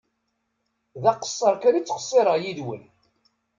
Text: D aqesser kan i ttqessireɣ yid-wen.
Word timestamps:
D 1.01 1.03
aqesser 1.11 1.53
kan 1.61 1.77
i 1.79 1.81
ttqessireɣ 1.83 2.35
yid-wen. 2.39 2.83